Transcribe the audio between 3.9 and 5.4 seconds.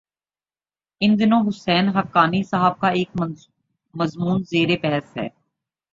مضمون زیر بحث ہے۔